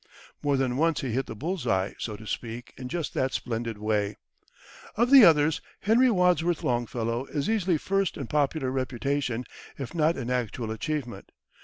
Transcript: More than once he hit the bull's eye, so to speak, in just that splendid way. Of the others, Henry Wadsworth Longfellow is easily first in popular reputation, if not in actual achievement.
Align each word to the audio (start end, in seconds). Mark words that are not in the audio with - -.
More 0.41 0.57
than 0.57 0.77
once 0.77 1.01
he 1.01 1.11
hit 1.11 1.27
the 1.27 1.35
bull's 1.35 1.67
eye, 1.67 1.93
so 1.99 2.15
to 2.17 2.25
speak, 2.25 2.73
in 2.75 2.89
just 2.89 3.13
that 3.13 3.33
splendid 3.33 3.77
way. 3.77 4.17
Of 4.95 5.11
the 5.11 5.23
others, 5.23 5.61
Henry 5.81 6.09
Wadsworth 6.09 6.63
Longfellow 6.63 7.27
is 7.27 7.47
easily 7.47 7.77
first 7.77 8.17
in 8.17 8.25
popular 8.25 8.71
reputation, 8.71 9.45
if 9.77 9.93
not 9.93 10.17
in 10.17 10.31
actual 10.31 10.71
achievement. 10.71 11.31